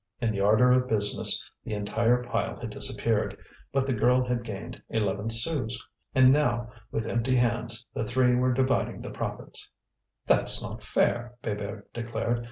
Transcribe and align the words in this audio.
In 0.19 0.31
the 0.31 0.39
ardour 0.41 0.71
of 0.71 0.87
business, 0.89 1.47
the 1.63 1.75
entire 1.75 2.23
pile 2.23 2.59
had 2.59 2.71
disappeared; 2.71 3.37
but 3.71 3.85
the 3.85 3.93
girl 3.93 4.25
had 4.25 4.43
gained 4.43 4.81
eleven 4.89 5.29
sous. 5.29 5.79
And 6.15 6.33
now, 6.33 6.71
with 6.91 7.05
empty 7.07 7.35
hands, 7.35 7.85
the 7.93 8.03
three 8.03 8.33
were 8.33 8.51
dividing 8.51 9.01
the 9.01 9.11
profits. 9.11 9.69
"That's 10.25 10.59
not 10.59 10.81
fair!" 10.81 11.35
Bébert 11.43 11.83
declared. 11.93 12.39